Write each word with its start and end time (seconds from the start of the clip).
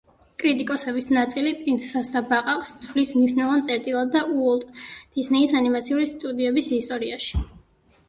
კრიტიკოსების 0.43 1.07
ნაწილი 1.17 1.51
„პრინცესას 1.59 2.09
და 2.15 2.23
ბაყაყს“ 2.31 2.73
თვლის 2.87 3.13
მნიშვნელოვან 3.19 3.63
წერტილად 3.69 4.19
უოლტ 4.27 4.69
დისნეის 4.83 5.57
ანიმაციური 5.63 6.13
სტუდიების 6.17 6.75
ისტორიაში. 6.83 7.49